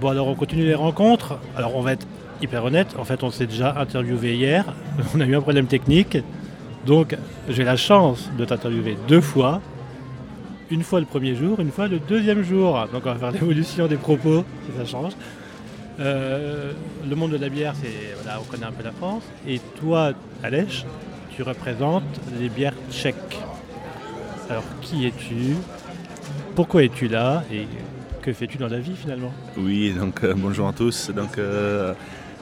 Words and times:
Bon, 0.00 0.10
alors 0.10 0.28
on 0.28 0.34
continue 0.34 0.64
les 0.64 0.76
rencontres. 0.76 1.38
Alors 1.56 1.74
on 1.74 1.82
va 1.82 1.92
être 1.92 2.06
hyper 2.40 2.64
honnête. 2.64 2.94
En 2.98 3.04
fait, 3.04 3.24
on 3.24 3.30
s'est 3.30 3.46
déjà 3.46 3.74
interviewé 3.78 4.36
hier. 4.36 4.64
On 5.14 5.20
a 5.20 5.26
eu 5.26 5.34
un 5.34 5.40
problème 5.40 5.66
technique. 5.66 6.18
Donc, 6.86 7.16
j'ai 7.48 7.64
la 7.64 7.76
chance 7.76 8.30
de 8.38 8.44
t'interviewer 8.44 8.96
deux 9.08 9.20
fois. 9.20 9.60
Une 10.70 10.82
fois 10.82 11.00
le 11.00 11.06
premier 11.06 11.34
jour, 11.34 11.58
une 11.58 11.72
fois 11.72 11.88
le 11.88 11.98
deuxième 11.98 12.44
jour. 12.44 12.78
Donc, 12.92 13.02
on 13.06 13.12
va 13.12 13.16
faire 13.16 13.30
l'évolution 13.32 13.88
des 13.88 13.96
propos, 13.96 14.44
si 14.66 14.78
ça 14.78 14.84
change. 14.84 15.12
Euh, 15.98 16.72
le 17.08 17.16
monde 17.16 17.32
de 17.32 17.38
la 17.38 17.48
bière, 17.48 17.74
c'est 17.82 18.14
voilà, 18.22 18.38
on 18.40 18.44
connaît 18.44 18.66
un 18.66 18.72
peu 18.72 18.84
la 18.84 18.92
France. 18.92 19.24
Et 19.48 19.60
toi, 19.80 20.12
Alèche, 20.44 20.84
tu 21.34 21.42
représentes 21.42 22.04
les 22.38 22.48
bières 22.48 22.74
tchèques. 22.90 23.38
Alors, 24.48 24.64
qui 24.80 25.06
es-tu? 25.06 25.56
Pourquoi 26.54 26.84
es-tu 26.84 27.08
là? 27.08 27.42
Que 28.28 28.34
fais-tu 28.34 28.58
dans 28.58 28.68
la 28.68 28.78
vie 28.78 28.94
finalement? 28.94 29.32
Oui, 29.56 29.94
donc 29.98 30.22
euh, 30.22 30.34
bonjour 30.36 30.68
à 30.68 30.74
tous. 30.74 31.10
Donc, 31.16 31.38
euh, 31.38 31.94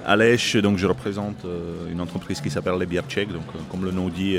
Alèche, 0.05 0.57
donc 0.57 0.79
je 0.79 0.87
représente 0.89 1.45
euh, 1.45 1.93
une 1.93 2.01
entreprise 2.01 2.41
qui 2.41 2.51
s'appelle 2.51 2.75
les 2.77 2.87
bières 2.87 3.07
tchèques. 3.07 3.33
Donc, 3.33 3.45
comme 3.71 3.85
le 3.85 3.93
nom 3.93 4.09
dit, 4.09 4.37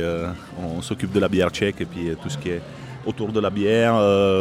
on 0.61 0.81
s'occupe 0.81 1.13
de 1.13 1.21
la 1.21 1.29
bière 1.29 1.49
tchèque 1.49 1.79
et 1.79 1.85
puis 1.85 2.09
tout 2.21 2.27
ce 2.27 2.37
qui 2.37 2.49
est 2.49 2.61
autour 3.05 3.31
de 3.31 3.39
la 3.39 3.49
bière, 3.49 3.95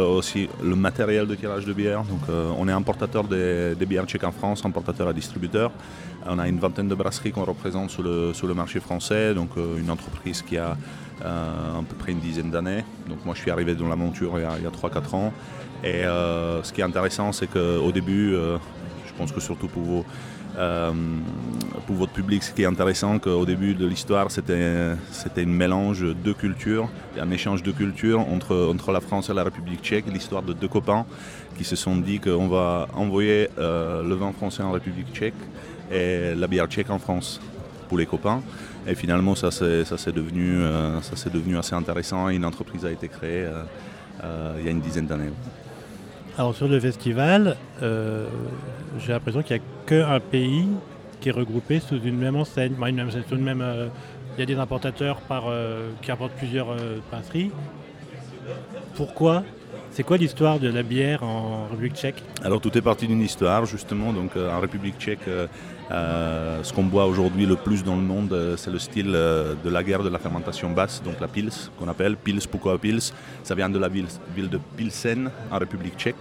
aussi 0.09 0.49
le 0.61 0.75
matériel 0.75 1.25
de 1.25 1.35
tirage 1.35 1.65
de 1.65 1.71
bière. 1.71 2.03
Donc, 2.03 2.23
on 2.59 2.67
est 2.67 2.73
importateur 2.73 3.23
des, 3.23 3.75
des 3.75 3.85
bières 3.85 4.05
tchèques 4.05 4.25
en 4.25 4.33
France, 4.33 4.65
importateur 4.65 5.07
à 5.07 5.13
distributeur. 5.13 5.71
On 6.25 6.39
a 6.39 6.47
une 6.49 6.59
vingtaine 6.59 6.89
de 6.89 6.95
brasseries 6.95 7.31
qu'on 7.31 7.45
représente 7.45 7.89
sur 7.89 8.03
le, 8.03 8.33
sur 8.33 8.47
le 8.47 8.53
marché 8.53 8.81
français. 8.81 9.33
Donc, 9.33 9.51
une 9.55 9.89
entreprise 9.89 10.41
qui 10.41 10.57
a 10.57 10.75
à 11.23 11.81
peu 11.87 11.95
près 11.95 12.11
une 12.11 12.19
dizaine 12.19 12.51
d'années. 12.51 12.83
Donc, 13.07 13.25
moi, 13.25 13.35
je 13.35 13.41
suis 13.41 13.51
arrivé 13.51 13.75
dans 13.75 13.87
l'aventure 13.87 14.33
il 14.35 14.41
y 14.41 14.45
a, 14.45 14.57
il 14.57 14.63
y 14.63 14.67
a 14.67 14.69
3-4 14.69 15.15
ans. 15.15 15.33
Et 15.83 16.05
euh, 16.05 16.63
ce 16.63 16.73
qui 16.73 16.81
est 16.81 16.83
intéressant, 16.83 17.31
c'est 17.31 17.47
qu'au 17.47 17.91
début, 17.91 18.33
euh, 18.33 18.57
je 19.05 19.13
pense 19.13 19.31
que 19.31 19.39
surtout 19.39 19.67
pour 19.67 19.83
vos 19.83 20.05
euh, 20.57 20.91
pour 21.85 21.95
votre 21.97 22.13
public, 22.13 22.41
ce 22.41 22.51
qui 22.51 22.63
est 22.63 22.65
intéressant, 22.65 23.19
qu'au 23.19 23.45
début 23.45 23.75
de 23.75 23.85
l'histoire, 23.85 24.31
c'était 24.31 24.95
c'était 25.11 25.43
un 25.43 25.45
mélange 25.45 26.01
de 26.01 26.33
cultures, 26.33 26.89
un 27.19 27.29
échange 27.29 27.61
de 27.61 27.71
cultures 27.71 28.21
entre, 28.21 28.67
entre 28.73 28.91
la 28.91 28.99
France 28.99 29.29
et 29.29 29.33
la 29.33 29.43
République 29.43 29.81
tchèque, 29.81 30.05
l'histoire 30.11 30.41
de 30.41 30.53
deux 30.53 30.67
copains 30.67 31.05
qui 31.57 31.63
se 31.63 31.75
sont 31.75 31.95
dit 31.95 32.19
qu'on 32.19 32.47
va 32.47 32.87
envoyer 32.95 33.49
euh, 33.59 34.01
le 34.01 34.15
vin 34.15 34.31
français 34.31 34.63
en 34.63 34.71
République 34.71 35.13
tchèque 35.13 35.35
et 35.91 36.33
la 36.35 36.47
bière 36.47 36.67
tchèque 36.67 36.89
en 36.89 36.99
France 36.99 37.39
pour 37.87 37.99
les 37.99 38.07
copains. 38.07 38.41
Et 38.87 38.95
finalement, 38.95 39.35
ça 39.35 39.51
s'est 39.51 40.11
devenu, 40.13 40.61
euh, 40.61 41.01
ça 41.01 41.29
devenu 41.29 41.57
assez 41.57 41.75
intéressant 41.75 42.29
une 42.29 42.45
entreprise 42.45 42.85
a 42.85 42.91
été 42.91 43.09
créée 43.09 43.43
euh, 43.43 43.63
euh, 44.23 44.55
il 44.59 44.65
y 44.65 44.69
a 44.69 44.71
une 44.71 44.79
dizaine 44.79 45.07
d'années. 45.07 45.31
Alors 46.37 46.55
sur 46.55 46.67
le 46.67 46.79
festival, 46.79 47.57
euh, 47.81 48.27
j'ai 48.99 49.11
l'impression 49.11 49.41
qu'il 49.43 49.57
n'y 49.57 49.61
a 49.61 49.65
qu'un 49.85 50.19
pays 50.19 50.67
qui 51.19 51.29
est 51.29 51.31
regroupé 51.33 51.79
sous 51.79 51.99
une 51.99 52.17
même 52.17 52.37
enseigne. 52.37 52.73
Enfin, 52.77 52.87
une 52.87 52.95
même, 52.95 53.11
sous 53.11 53.35
une 53.35 53.43
même, 53.43 53.61
euh, 53.61 53.87
il 54.37 54.39
y 54.39 54.43
a 54.43 54.45
des 54.45 54.55
importateurs 54.55 55.19
par, 55.21 55.45
euh, 55.47 55.89
qui 56.01 56.11
importent 56.11 56.37
plusieurs 56.37 56.67
brasseries. 57.11 57.51
Pourquoi? 58.95 59.43
C'est 59.91 60.03
quoi 60.03 60.17
l'histoire 60.17 60.59
de 60.59 60.69
la 60.69 60.83
bière 60.83 61.23
en 61.23 61.67
République 61.69 61.95
tchèque? 61.95 62.23
Alors 62.43 62.61
tout 62.61 62.77
est 62.77 62.81
parti 62.81 63.07
d'une 63.07 63.21
histoire 63.21 63.65
justement. 63.65 64.13
Donc 64.13 64.37
en 64.37 64.59
République 64.59 64.97
tchèque, 64.97 65.27
ce 65.89 66.73
qu'on 66.73 66.83
boit 66.83 67.05
aujourd'hui 67.05 67.45
le 67.45 67.55
plus 67.55 67.83
dans 67.83 67.95
le 67.95 68.01
monde, 68.01 68.33
euh, 68.33 68.57
c'est 68.57 68.71
le 68.71 68.79
style 68.79 69.13
euh, 69.13 69.53
de 69.63 69.69
la 69.69 69.83
guerre 69.83 70.03
de 70.03 70.09
la 70.09 70.19
fermentation 70.19 70.69
basse, 70.71 71.01
donc 71.03 71.19
la 71.19 71.27
pils 71.27 71.51
qu'on 71.79 71.87
appelle. 71.87 72.17
Pils, 72.17 72.47
pourquoi 72.49 72.77
pils 72.77 73.11
Ça 73.43 73.55
vient 73.55 73.69
de 73.69 73.79
la 73.79 73.87
ville, 73.87 74.07
de 74.35 74.59
Pilsen 74.75 75.29
en 75.51 75.57
République 75.57 75.97
tchèque. 75.97 76.15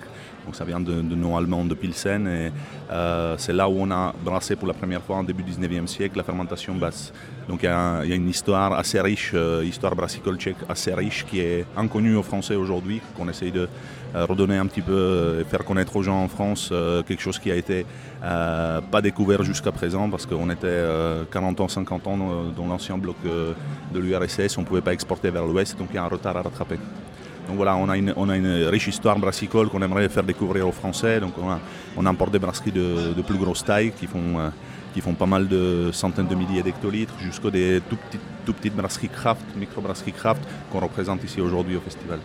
Donc 0.46 0.54
ça 0.54 0.64
vient 0.64 0.78
de, 0.78 1.02
de 1.02 1.14
nom 1.16 1.36
allemand 1.36 1.64
de 1.64 1.74
Pilsen 1.74 2.28
et 2.28 2.52
euh, 2.92 3.34
c'est 3.36 3.52
là 3.52 3.68
où 3.68 3.74
on 3.80 3.90
a 3.90 4.14
brassé 4.24 4.54
pour 4.54 4.68
la 4.68 4.74
première 4.74 5.02
fois 5.02 5.16
en 5.16 5.24
début 5.24 5.42
du 5.42 5.50
19e 5.50 5.88
siècle 5.88 6.16
la 6.16 6.22
fermentation 6.22 6.76
basse. 6.76 7.12
Donc 7.48 7.64
il 7.64 7.66
y, 7.66 7.68
a 7.68 8.14
une 8.14 8.28
histoire 8.28 8.72
assez 8.72 9.00
riche, 9.00 9.32
euh, 9.34 9.64
histoire 9.64 9.96
brassicole 9.96 10.36
tchèque 10.36 10.56
assez 10.68 10.94
riche 10.94 11.26
qui 11.28 11.40
est 11.40 11.64
inconnue 11.76 12.14
aux 12.14 12.22
Français 12.22 12.54
aujourd'hui, 12.54 13.00
qu'on 13.16 13.28
essaye 13.28 13.50
de 13.50 13.62
euh, 13.62 13.68
redonner 14.14 14.56
un 14.56 14.66
petit 14.66 14.80
peu 14.80 14.92
euh, 14.92 15.40
et 15.40 15.44
faire 15.44 15.64
connaître 15.64 15.96
aux 15.96 16.02
gens 16.02 16.22
en 16.22 16.28
France 16.28 16.70
euh, 16.72 17.02
quelque 17.02 17.22
chose 17.22 17.38
qui 17.38 17.50
a 17.50 17.56
été 17.56 17.84
euh, 18.24 18.80
pas 18.80 19.02
découvert 19.02 19.42
jusqu'à 19.42 19.72
présent 19.72 20.08
parce 20.08 20.26
qu'on 20.26 20.48
était 20.50 20.66
euh, 20.66 21.24
40 21.30 21.60
ans, 21.60 21.68
50 21.68 22.06
ans 22.06 22.16
dans, 22.56 22.66
l'ancien 22.66 22.98
bloc 22.98 23.16
euh, 23.26 23.52
de 23.92 23.98
l'URSS, 23.98 24.56
on 24.58 24.62
ne 24.62 24.66
pouvait 24.66 24.80
pas 24.80 24.92
exporter 24.92 25.30
vers 25.30 25.46
l'ouest, 25.46 25.78
donc 25.78 25.88
il 25.92 25.96
y 25.96 25.98
a 25.98 26.04
un 26.04 26.08
retard 26.08 26.36
à 26.36 26.42
rattraper. 26.42 26.78
Donc 27.46 27.56
voilà, 27.56 27.76
on 27.76 27.88
a 27.88 27.96
une, 27.96 28.12
on 28.16 28.28
a 28.28 28.36
une 28.36 28.64
riche 28.64 28.88
histoire 28.88 29.18
brassicole 29.18 29.68
qu'on 29.68 29.82
aimerait 29.82 30.08
faire 30.08 30.24
découvrir 30.24 30.66
aux 30.66 30.72
Français. 30.72 31.20
Donc 31.20 31.34
on, 31.40 31.48
a, 31.48 31.60
on 31.96 32.04
importe 32.04 32.32
des 32.32 32.40
brasseries 32.40 32.72
de, 32.72 33.12
de 33.14 33.22
plus 33.22 33.38
grosse 33.38 33.64
taille 33.64 33.92
qui 33.92 34.06
font, 34.06 34.38
euh, 34.38 34.48
qui 34.92 35.00
font 35.00 35.14
pas 35.14 35.26
mal 35.26 35.46
de 35.46 35.90
centaines 35.92 36.26
de 36.26 36.34
milliers 36.34 36.62
d'hectolitres 36.62 37.14
jusqu'aux 37.20 37.50
des 37.50 37.80
tout 37.88 37.96
petites, 37.96 38.20
tout 38.44 38.52
petites 38.52 38.74
brasseries 38.74 39.08
craft, 39.08 39.44
micro-brasseries 39.56 40.12
craft 40.12 40.42
qu'on 40.72 40.80
représente 40.80 41.22
ici 41.22 41.40
aujourd'hui 41.40 41.76
au 41.76 41.80
festival. 41.80 42.18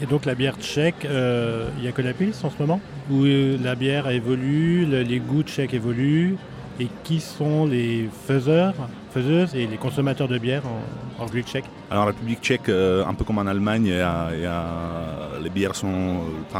Et 0.00 0.06
donc 0.06 0.24
la 0.26 0.34
bière 0.34 0.56
tchèque, 0.56 1.04
euh, 1.04 1.68
il 1.76 1.82
n'y 1.82 1.88
a 1.88 1.92
que 1.92 2.02
la 2.02 2.12
pils 2.12 2.32
en 2.44 2.50
ce 2.50 2.56
moment 2.60 2.80
Où 3.10 3.24
euh, 3.24 3.56
la 3.62 3.74
bière 3.74 4.08
évolue, 4.08 4.84
le- 4.86 5.02
les 5.02 5.18
goûts 5.18 5.42
tchèques 5.42 5.74
évoluent 5.74 6.36
Et 6.78 6.86
qui 7.02 7.18
sont 7.18 7.66
les 7.66 8.08
faiseurs, 8.26 8.74
faiseuses 9.10 9.56
et 9.56 9.66
les 9.66 9.76
consommateurs 9.76 10.28
de 10.28 10.38
bière 10.38 10.62
en, 10.66 11.22
en 11.22 11.24
République 11.24 11.48
tchèque 11.48 11.64
Alors 11.90 12.04
en 12.04 12.06
République 12.06 12.40
tchèque, 12.40 12.68
euh, 12.68 13.04
un 13.04 13.14
peu 13.14 13.24
comme 13.24 13.38
en 13.38 13.46
Allemagne, 13.48 13.90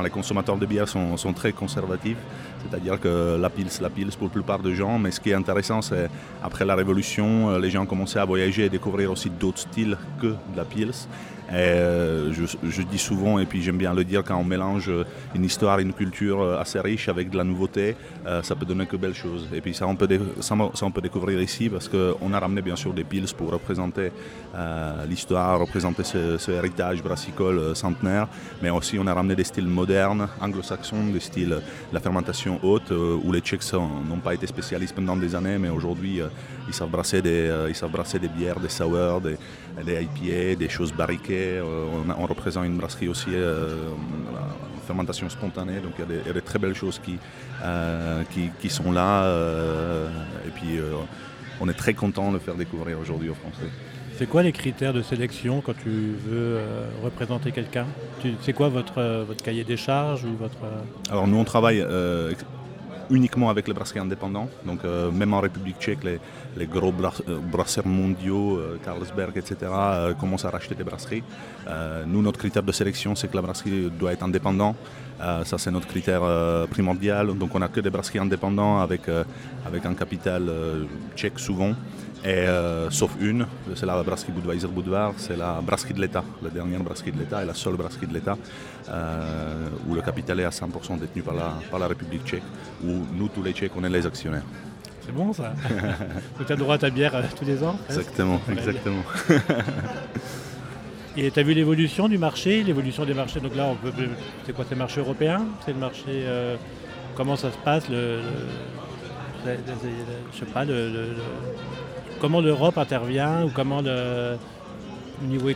les 0.02 0.10
consommateurs 0.10 0.56
de 0.56 0.66
bière 0.66 0.88
sont, 0.88 1.16
très 1.32 1.52
conservatifs. 1.52 2.16
C'est-à-dire 2.68 2.98
que 2.98 3.38
la 3.40 3.50
pils, 3.50 3.68
la 3.80 3.88
pils 3.90 4.10
pour 4.18 4.26
la 4.26 4.32
plupart 4.32 4.58
des 4.58 4.74
gens. 4.74 4.98
Mais 4.98 5.12
ce 5.12 5.20
qui 5.20 5.30
est 5.30 5.34
intéressant, 5.34 5.80
c'est 5.80 6.08
après 6.42 6.64
la 6.64 6.74
Révolution, 6.74 7.56
les 7.58 7.70
gens 7.70 7.82
ont 7.84 7.86
commencé 7.86 8.18
à 8.18 8.24
voyager 8.24 8.64
et 8.64 8.68
découvrir 8.68 9.12
aussi 9.12 9.30
d'autres 9.30 9.58
styles 9.60 9.96
que 10.20 10.34
la 10.56 10.64
pils. 10.64 10.90
Et, 11.50 11.54
euh, 11.54 12.32
je, 12.32 12.82
dis 12.82 12.98
souvent, 12.98 13.38
et 13.38 13.46
puis 13.46 13.62
j'aime 13.62 13.78
bien 13.78 13.94
le 13.94 14.04
dire, 14.04 14.22
quand 14.22 14.36
on 14.36 14.44
mélange 14.44 14.90
euh, 14.90 15.04
une 15.34 15.44
histoire, 15.44 15.78
une 15.78 15.94
culture 15.94 16.42
euh, 16.42 16.60
assez 16.60 16.78
riche 16.78 17.08
avec 17.08 17.30
de 17.30 17.38
la 17.38 17.44
nouveauté, 17.44 17.96
ça 18.42 18.54
peut 18.54 18.66
donner 18.66 18.84
que 18.84 18.96
belles 18.96 19.14
choses. 19.14 19.48
Et 19.54 19.62
puis 19.62 19.72
ça, 19.72 19.86
on 19.86 19.96
peut, 19.96 20.06
découvrir 21.00 21.40
ici 21.40 21.70
parce 21.70 21.88
qu'on 21.88 22.32
a 22.34 22.38
ramené 22.38 22.60
bien 22.60 22.76
sûr 22.76 22.92
des 22.92 23.04
pils 23.04 23.32
pour 23.34 23.50
représenter 23.50 24.12
l'histoire, 25.08 25.60
représenter 25.60 26.04
ce, 26.04 26.50
héritage 26.50 27.02
brassicole 27.02 27.74
centenaire, 27.74 28.28
mais 28.62 28.68
aussi 28.68 28.98
on 28.98 29.06
a 29.06 29.14
ramené 29.14 29.34
des 29.34 29.44
styles 29.44 29.66
modernes, 29.66 30.28
anglo-saxons, 30.42 31.06
des 31.10 31.20
styles 31.20 31.54
euh, 31.54 31.60
la 31.92 32.00
fermentation 32.00 32.58
haute, 32.62 32.90
où 32.90 33.32
les 33.32 33.40
Tchèques 33.40 33.72
n'ont 33.72 34.20
pas 34.22 34.34
été 34.34 34.46
spécialistes 34.46 34.94
pendant 34.94 35.16
des 35.16 35.34
années, 35.34 35.56
mais 35.58 35.70
aujourd'hui 35.70 36.20
ils, 36.66 36.74
savent 36.74 36.90
brasser 36.90 37.22
des, 37.22 37.50
ils 37.68 37.74
savent 37.74 37.90
brasser 37.90 38.18
des 38.18 38.28
bières, 38.28 38.60
des 38.60 38.68
sours, 38.68 39.20
des, 39.22 39.36
des 39.84 40.02
IPA, 40.02 40.58
des 40.58 40.68
choses 40.68 40.92
barriquées. 40.92 41.37
Euh, 41.38 41.86
on, 42.06 42.10
a- 42.10 42.16
on 42.18 42.26
représente 42.26 42.66
une 42.66 42.76
brasserie 42.76 43.08
aussi 43.08 43.30
euh, 43.32 43.88
en 44.34 44.80
fermentation 44.86 45.28
spontanée, 45.28 45.80
donc 45.80 45.92
il 45.98 46.00
y, 46.00 46.04
a 46.04 46.06
des- 46.06 46.20
il 46.24 46.26
y 46.26 46.30
a 46.30 46.32
des 46.34 46.42
très 46.42 46.58
belles 46.58 46.74
choses 46.74 46.98
qui, 47.04 47.16
euh, 47.64 48.22
qui, 48.32 48.50
qui 48.60 48.68
sont 48.70 48.90
là. 48.92 49.26
et 50.46 50.50
puis 50.50 50.78
on 51.60 51.68
est 51.68 51.74
très 51.74 51.94
content 51.94 52.28
de 52.28 52.34
le 52.34 52.38
faire 52.40 52.54
découvrir 52.54 52.98
aujourd'hui 52.98 53.28
aux 53.30 53.34
Français. 53.34 53.68
C'est 54.16 54.26
quoi 54.28 54.42
les 54.42 54.52
critères 54.52 54.92
de 54.92 55.02
sélection 55.02 55.60
quand 55.60 55.74
tu 55.80 55.90
veux 56.26 56.56
euh, 56.58 56.86
représenter 57.04 57.52
quelqu'un? 57.52 57.86
C'est 58.42 58.52
quoi 58.52 58.68
votre, 58.68 58.98
euh, 58.98 59.24
votre 59.26 59.44
cahier 59.44 59.62
des 59.64 59.76
charges 59.76 60.24
ou 60.24 60.36
votre 60.36 60.56
euh, 60.64 61.10
Alors 61.10 61.28
nous 61.28 61.36
on 61.36 61.44
travaille 61.44 61.80
uniquement 63.10 63.50
avec 63.50 63.68
les 63.68 63.74
brasseries 63.74 64.00
indépendants, 64.00 64.48
donc 64.64 64.84
euh, 64.84 65.10
même 65.10 65.34
en 65.34 65.40
République 65.40 65.78
tchèque, 65.78 66.04
les, 66.04 66.66
gros 66.66 66.92
euh, 66.92 67.38
brasseurs 67.38 67.86
mondiaux, 67.86 68.56
euh, 68.56 68.78
Carlsberg, 68.84 69.36
etc., 69.36 69.56
commencent 70.18 70.44
à 70.44 70.50
racheter 70.50 70.74
des 70.74 70.84
brasseries. 70.84 71.22
Nous, 72.06 72.22
notre 72.22 72.38
critère 72.38 72.62
de 72.62 72.72
sélection, 72.72 73.14
c'est 73.14 73.28
que 73.28 73.36
la 73.36 73.42
brasserie 73.42 73.90
doit 73.90 74.12
être 74.12 74.22
indépendante. 74.22 74.76
Euh, 75.20 75.44
ça, 75.44 75.58
c'est 75.58 75.70
notre 75.70 75.86
critère 75.86 76.22
euh, 76.22 76.66
primordial. 76.66 77.36
Donc 77.36 77.54
on 77.54 77.58
n'a 77.58 77.68
que 77.68 77.80
des 77.80 77.90
brasseries 77.90 78.20
indépendants 78.20 78.80
avec, 78.80 79.08
euh, 79.08 79.24
avec 79.66 79.84
un 79.86 79.94
capital 79.94 80.50
tchèque 81.16 81.38
souvent. 81.38 81.74
Et, 82.24 82.30
euh, 82.30 82.90
sauf 82.90 83.12
une, 83.20 83.46
c'est 83.76 83.86
la 83.86 84.02
brasserie 84.02 84.32
Budweiser 84.32 84.66
Budvar, 84.66 85.12
c'est 85.16 85.36
la 85.36 85.60
brasserie 85.60 85.94
de 85.94 86.00
l'État, 86.00 86.24
la 86.42 86.50
dernière 86.50 86.82
brasserie 86.82 87.12
de 87.12 87.18
l'État 87.18 87.42
et 87.42 87.46
la 87.46 87.54
seule 87.54 87.76
brasserie 87.76 88.08
de 88.08 88.14
l'État 88.14 88.36
euh, 88.88 89.68
où 89.86 89.94
le 89.94 90.02
capital 90.02 90.40
est 90.40 90.44
à 90.44 90.50
100% 90.50 90.98
détenu 90.98 91.22
par 91.22 91.34
la, 91.34 91.54
par 91.70 91.78
la 91.78 91.86
République 91.86 92.24
tchèque, 92.26 92.42
où 92.84 93.06
nous, 93.14 93.28
tous 93.28 93.42
les 93.42 93.52
Tchèques, 93.52 93.72
on 93.76 93.84
est 93.84 93.88
les 93.88 94.04
actionnaires. 94.04 94.42
C'est 95.06 95.12
bon 95.12 95.32
ça 95.32 95.54
Tu 96.46 96.52
as 96.52 96.56
droit 96.56 96.74
à 96.74 96.78
ta 96.78 96.90
bière 96.90 97.14
euh, 97.14 97.22
tous 97.38 97.44
les 97.44 97.62
ans 97.62 97.78
Exactement, 97.88 98.40
exactement. 98.50 99.02
Et 101.20 101.32
tu 101.32 101.40
as 101.40 101.42
vu 101.42 101.52
l'évolution 101.52 102.08
du 102.08 102.16
marché, 102.16 102.62
l'évolution 102.62 103.04
des 103.04 103.12
marchés? 103.12 103.40
Donc 103.40 103.56
là, 103.56 103.66
on 103.72 103.74
peut, 103.74 103.90
c'est 104.46 104.52
quoi 104.54 104.64
C'est 104.68 104.76
le 104.76 104.78
marché 104.78 105.00
européen? 105.00 105.46
C'est 105.64 105.72
le 105.72 105.78
marché. 105.78 106.04
euh, 106.08 106.56
comment 107.16 107.34
ça 107.34 107.50
se 107.50 107.58
passe 107.58 107.88
le, 107.88 108.20
le- 109.44 109.56
Je 110.32 110.38
sais 110.38 110.46
pas, 110.46 110.64
comment 112.20 112.40
l'Europe 112.40 112.78
intervient 112.78 113.44
ou 113.44 113.50
comment 113.50 113.80
le. 113.82 114.36
Au 115.20 115.26
niveau 115.26 115.48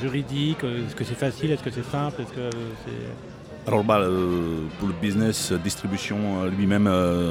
juridique, 0.00 0.62
est-ce 0.62 0.94
que 0.94 1.02
c'est 1.02 1.16
facile, 1.18 1.50
est-ce 1.50 1.64
que 1.64 1.70
c'est 1.70 1.84
simple, 1.84 2.22
est-ce 2.22 2.32
que 2.32 2.48
c'est. 2.84 3.39
Alors 3.66 3.84
bah, 3.84 3.98
euh, 3.98 4.66
pour 4.78 4.88
le 4.88 4.94
business, 5.00 5.52
distribution 5.52 6.44
lui-même, 6.56 6.88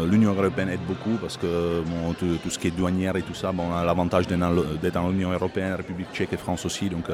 l'Union 0.10 0.34
européenne 0.34 0.70
aide 0.70 0.80
beaucoup 0.88 1.18
parce 1.22 1.38
que 1.38 1.82
tout, 2.20 2.50
ce 2.50 2.60
qui 2.60 2.68
est 2.68 2.72
douanière 2.72 3.16
et 3.16 3.22
tout 3.22 3.34
ça, 3.34 3.52
bon, 3.52 3.64
on 3.72 3.76
a 3.76 3.84
l'avantage 3.84 4.28
d'être 4.28 4.94
dans 4.94 5.10
l'Union 5.10 5.32
européenne, 5.32 5.74
République 5.74 6.14
tchèque 6.14 6.34
et 6.34 6.38
France 6.38 6.66
aussi, 6.66 6.90
donc 6.90 7.06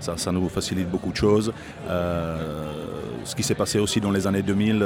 ça, 0.00 0.32
nous 0.32 0.48
facilite 0.48 0.90
beaucoup 0.90 1.12
de 1.12 1.16
choses. 1.16 1.52
ce 1.88 3.34
qui 3.34 3.42
s'est 3.42 3.54
passé 3.54 3.78
aussi 3.78 4.00
dans 4.00 4.10
les 4.10 4.26
années 4.26 4.42
2000, 4.42 4.84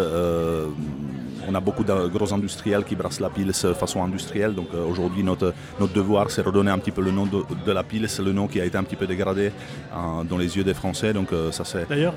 on 1.49 1.55
a 1.55 1.61
beaucoup 1.61 1.85
de 1.85 2.09
gros 2.09 2.33
industriels 2.33 2.85
qui 2.85 2.95
brassent 2.95 3.21
la 3.21 3.31
pile 3.31 3.47
de 3.47 3.73
façon 3.73 4.03
industrielle. 4.05 4.55
Donc 4.55 4.69
euh, 4.75 4.85
aujourd'hui, 4.85 5.23
notre, 5.23 5.55
notre 5.81 5.95
devoir, 5.95 6.31
c'est 6.31 6.43
redonner 6.43 6.71
un 6.71 6.79
petit 6.79 6.91
peu 6.91 7.03
le 7.03 7.11
nom 7.11 7.27
de, 7.27 7.73
la 7.73 7.83
pile. 7.83 8.09
C'est 8.09 8.23
le 8.23 8.33
nom 8.33 8.47
qui 8.47 8.61
a 8.61 8.65
été 8.65 8.77
un 8.77 8.85
petit 8.85 8.97
peu 8.97 9.07
dégradé 9.07 9.51
euh, 9.51 10.25
dans 10.25 10.37
les 10.37 10.57
yeux 10.57 10.65
des 10.65 10.75
Français. 10.75 11.13
Donc 11.13 11.33
euh, 11.33 11.51
ça. 11.51 11.65
D'ailleurs, 11.89 12.15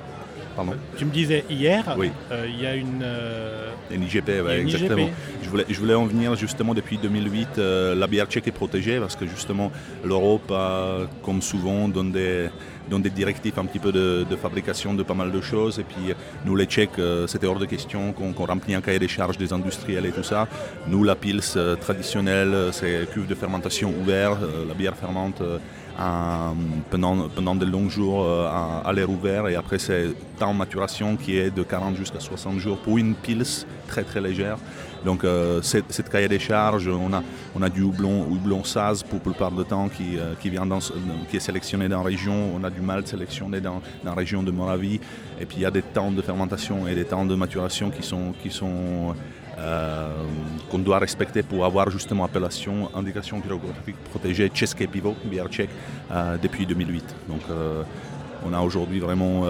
tu 0.97 1.05
me 1.05 1.11
disais 1.11 1.45
hier, 1.49 1.95
oui. 1.97 2.11
il 2.47 2.61
y 2.61 2.65
a 2.65 2.75
une. 2.75 3.05
Une 3.91 4.03
IGP, 4.03 4.29
exactement. 4.29 5.09
Je, 5.43 5.49
voulais, 5.49 5.65
je 5.69 5.77
voulais 5.77 5.93
en 5.93 6.05
venir 6.05 6.35
justement 6.35 6.73
depuis 6.73 6.97
2008. 6.97 7.57
la 7.57 8.07
bière 8.07 8.25
tchèque 8.27 8.47
est 8.47 8.51
protégée 8.51 8.99
parce 8.99 9.15
que 9.15 9.25
justement 9.27 9.71
l'Europe, 10.05 10.53
comme 11.23 11.41
souvent, 11.41 11.89
donne 11.89 12.11
des, 12.11 12.49
donne 12.89 13.01
des 13.01 13.09
directives 13.09 13.57
un 13.57 13.65
petit 13.65 13.79
peu 13.79 13.91
de, 13.91 14.25
fabrication 14.41 14.93
de 14.93 15.03
pas 15.03 15.13
mal 15.13 15.31
de 15.31 15.41
choses. 15.41 15.79
Et 15.79 15.83
puis 15.83 16.13
nous, 16.45 16.55
les 16.55 16.65
Tchèques, 16.65 16.99
euh, 16.99 17.27
c'était 17.27 17.47
hors 17.47 17.59
de 17.59 17.65
question 17.65 18.13
qu'on 18.13 18.45
remplit 18.45 18.75
un 18.75 18.81
cahier 18.81 18.99
des 18.99 19.07
charges 19.07 19.37
des 19.37 19.53
industriels 19.53 20.05
et 20.05 20.11
tout 20.11 20.23
ça. 20.23 20.47
Nous, 20.87 21.03
la 21.03 21.15
pils 21.15 21.41
euh, 21.55 21.75
traditionnelle, 21.75 22.53
euh, 22.53 22.71
c'est 22.71 23.09
cuve 23.11 23.27
de 23.27 23.35
fermentation 23.35 23.93
ouverte. 24.01 24.39
la 24.67 24.73
bière 24.73 24.95
fermente 24.95 25.41
pendant, 26.89 27.29
pendant 27.29 27.55
de 27.55 27.65
longs 27.65 27.89
jours 27.89 28.27
à, 28.27 28.91
l'air 28.93 29.09
ouvert. 29.09 29.47
Et 29.47 29.55
après, 29.55 29.79
c'est 29.79 30.07
temps 30.39 30.53
de 30.53 30.57
maturation 30.57 31.15
qui 31.15 31.37
est 31.37 31.51
de 31.51 31.63
40 31.63 31.95
jusqu'à 31.95 32.19
60 32.19 32.59
jours 32.59 32.77
pour 32.77 32.97
une 32.97 33.15
pils 33.15 33.65
très 33.87 34.03
très 34.03 34.21
légère. 34.21 34.57
Donc 35.05 35.25
cette, 35.63 35.91
cette, 35.91 36.09
cahier 36.09 36.27
des 36.27 36.39
charges, 36.39 36.87
on 36.87 37.11
a, 37.13 37.23
on 37.55 37.61
a 37.61 37.69
du 37.69 37.81
houblon, 37.81 38.21
houblon 38.29 38.61
pour, 38.61 39.17
la 39.17 39.19
plupart 39.19 39.51
du 39.51 39.63
temps 39.63 39.89
qui, 39.89 40.17
qui, 40.39 40.49
vient 40.49 40.65
dans, 40.65 40.79
qui 41.29 41.37
est 41.37 41.39
sélectionné 41.39 41.89
dans 41.89 41.99
la 41.99 42.05
région. 42.05 42.51
On 42.55 42.63
a 42.63 42.69
du 42.69 42.81
mal 42.81 43.05
sélectionné 43.05 43.61
dans, 43.61 43.81
la 44.03 44.13
région 44.13 44.43
de 44.43 44.51
Moravie. 44.51 44.99
Et 45.39 45.45
puis 45.45 45.57
il 45.57 45.61
y 45.63 45.65
a 45.65 45.71
des 45.71 45.81
temps 45.81 46.11
de 46.11 46.21
fermentation 46.21 46.87
et 46.87 46.95
des 46.95 47.05
temps 47.05 47.25
de 47.25 47.35
maturation 47.35 47.89
qui 47.89 48.03
sont, 48.03 48.33
qui 48.41 48.51
sont 48.51 48.69
euh, 49.09 49.13
qu'on 50.69 50.79
doit 50.79 50.99
respecter 50.99 51.43
pour 51.43 51.65
avoir 51.65 51.89
justement 51.89 52.23
appellation 52.25 52.89
indication 52.95 53.41
géographique 53.45 53.97
protégée 54.09 54.49
České 54.53 54.87
pivo, 54.87 55.15
bière 55.25 55.47
tchèque, 55.47 55.69
euh, 56.11 56.37
depuis 56.41 56.65
2008. 56.65 57.15
Donc 57.27 57.41
euh, 57.49 57.83
on 58.45 58.53
a 58.53 58.59
aujourd'hui 58.59 58.99
vraiment, 58.99 59.45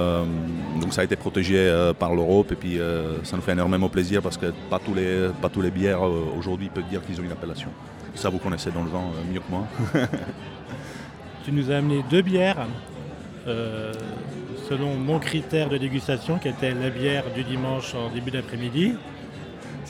donc 0.82 0.94
ça 0.94 1.00
a 1.00 1.04
été 1.06 1.16
protégé 1.16 1.72
par 1.98 2.14
l'Europe 2.14 2.52
et 2.52 2.56
puis 2.56 2.78
ça 3.24 3.38
nous 3.38 3.42
fait 3.42 3.54
énormément 3.54 3.88
plaisir 3.88 4.22
parce 4.22 4.36
que 4.36 4.48
pas 4.70 4.80
tous 4.80 4.94
les, 4.94 5.30
pas 5.42 5.48
tous 5.48 5.62
les 5.62 5.72
bières 5.72 6.02
aujourd'hui 6.02 6.68
peuvent 6.68 6.90
dire 6.90 7.02
qu'ils 7.06 7.22
ont 7.22 7.24
une 7.24 7.32
appellation. 7.32 7.70
Ça 8.16 8.28
vous 8.28 8.40
connaissez 8.40 8.70
dans 8.70 8.84
le 8.84 8.90
vent 8.90 9.14
mieux 9.32 9.40
que 9.40 9.50
moi. 9.50 9.66
tu 11.46 11.54
nous 11.54 11.72
as 11.72 11.76
amené 11.76 12.04
deux 12.10 12.22
bières 12.22 12.68
euh, 13.48 13.92
selon 14.70 14.96
mon 14.96 15.20
critère 15.20 15.68
de 15.68 15.78
dégustation, 15.78 16.38
qui 16.38 16.48
était 16.48 16.74
la 16.74 16.90
bière 16.90 17.24
du 17.36 17.44
dimanche 17.44 17.96
en 17.96 18.10
début 18.10 18.32
d'après-midi. 18.32 18.94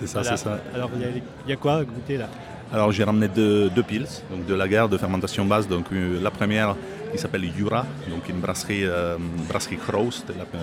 C'est 0.02 0.08
ça, 0.08 0.24
c'est 0.24 0.38
ça. 0.38 0.60
Alors, 0.74 0.90
il 1.46 1.50
y, 1.50 1.54
a 1.54 1.56
quoi 1.56 1.76
à 1.76 1.84
goûter 1.84 2.18
là? 2.18 2.26
Alors, 2.74 2.92
j'ai 2.92 3.04
ramené 3.04 3.28
deux, 3.28 3.70
deux 3.70 3.84
pils, 3.84 4.08
donc 4.32 4.46
de 4.46 4.54
la 4.54 4.68
guerre 4.68 4.90
de 4.90 4.98
fermentation 4.98 5.46
basse. 5.46 5.68
Donc, 5.68 5.86
euh, 5.92 6.20
la 6.22 6.32
première, 6.32 6.76
qui 7.12 7.18
s'appelle 7.18 7.44
Jura, 7.56 7.86
donc 8.10 8.28
une 8.30 8.40
brasserie, 8.40 8.86
euh, 8.86 9.18
brasserie 9.48 9.78
euh, 9.94 10.58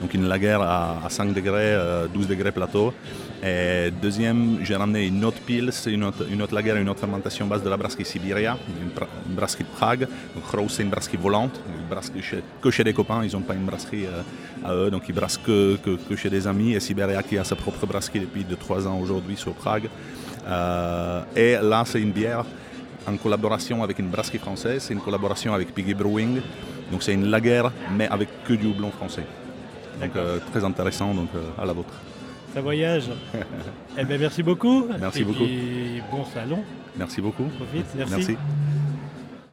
donc 0.00 0.14
une 0.14 0.26
lager 0.26 0.58
à, 0.60 0.98
5 1.08 1.32
degrés, 1.32 1.76
12 2.12 2.24
euh, 2.24 2.28
degrés 2.28 2.52
plateau. 2.52 2.92
Et 3.42 3.90
deuxième, 4.02 4.58
j'ai 4.62 4.74
ramené 4.74 5.06
une 5.06 5.24
autre 5.24 5.40
pile, 5.40 5.70
c'est 5.72 5.92
une 5.92 6.04
autre, 6.04 6.26
une 6.30 6.42
autre 6.42 6.54
lager, 6.54 6.78
une 6.80 6.88
autre 6.88 7.00
fermentation 7.00 7.46
base 7.46 7.62
de 7.62 7.68
la 7.68 7.76
brasserie 7.76 8.04
Sibiria, 8.04 8.56
une, 8.80 9.34
brasserie 9.34 9.64
de 9.64 9.68
Prague. 9.68 10.08
Donc 10.34 10.70
c'est 10.70 10.82
une 10.82 10.90
brasserie 10.90 11.18
volante, 11.18 11.60
une 11.68 11.86
brasserie 11.88 12.22
que 12.60 12.70
chez 12.70 12.84
des 12.84 12.92
copains, 12.92 13.22
ils 13.24 13.32
n'ont 13.32 13.42
pas 13.42 13.54
une 13.54 13.66
brasserie 13.66 14.06
à 14.64 14.74
eux, 14.74 14.90
donc 14.90 15.02
ils 15.08 15.14
brassent 15.14 15.38
que, 15.38 15.78
chez 16.16 16.30
des 16.30 16.46
amis. 16.46 16.72
Et 16.72 16.80
Siberia 16.80 17.22
qui 17.22 17.38
a 17.38 17.44
sa 17.44 17.56
propre 17.56 17.86
brasserie 17.86 18.20
depuis 18.20 18.44
2-3 18.44 18.86
ans 18.86 18.98
aujourd'hui 18.98 19.36
sur 19.36 19.52
Prague. 19.52 19.88
et 21.36 21.56
là, 21.62 21.84
c'est 21.86 22.00
une 22.00 22.12
bière 22.12 22.44
en 23.06 23.16
collaboration 23.16 23.82
avec 23.82 23.98
une 23.98 24.08
brasserie 24.08 24.38
française, 24.38 24.82
c'est 24.82 24.94
une 24.94 25.00
collaboration 25.00 25.54
avec 25.54 25.74
Piggy 25.74 25.94
Brewing. 25.94 26.40
Donc 26.90 27.02
c'est 27.02 27.14
une 27.14 27.26
laguerre, 27.26 27.72
mais 27.96 28.08
avec 28.08 28.28
que 28.44 28.54
du 28.54 28.66
houblon 28.66 28.90
français. 28.90 29.24
Donc 30.00 30.10
euh, 30.16 30.38
très 30.52 30.64
intéressant, 30.64 31.14
donc 31.14 31.28
euh, 31.34 31.62
à 31.62 31.64
la 31.64 31.72
vôtre. 31.72 31.94
Ça 32.52 32.60
voyage. 32.60 33.10
eh 33.98 34.04
bien 34.04 34.18
merci 34.18 34.42
beaucoup. 34.42 34.86
Merci 35.00 35.24
beaucoup. 35.24 35.44
bon 36.10 36.24
salon. 36.32 36.62
Merci 36.96 37.20
beaucoup. 37.20 37.44
Profite, 37.44 37.86
merci. 38.08 38.36